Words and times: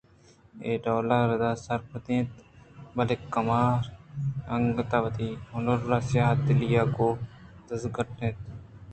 اے 0.63 0.71
ڈول 0.83 1.09
ءَ 1.17 1.29
درٛا 1.29 1.51
سرپد 1.65 2.05
اِت 2.09 2.09
اَنت 2.15 2.29
بلے 2.95 3.15
کمکار 3.33 3.81
انگتءَوتی 4.53 5.29
ہُنرءُسیاہ 5.51 6.33
دلی 6.45 6.69
آں 6.81 6.87
گوں 6.95 7.13
دزگٹ 7.67 8.09
اِت 8.11 8.19
اَنت 8.23 8.37